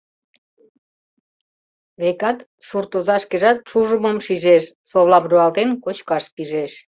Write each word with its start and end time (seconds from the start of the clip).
Векат, 2.01 2.37
суртоза 2.67 3.15
шкежат 3.23 3.57
шужымым 3.69 4.17
шижеш, 4.25 4.63
совлам 4.89 5.25
руалтен, 5.31 5.69
кочкаш 5.83 6.23
пижеш. 6.33 6.71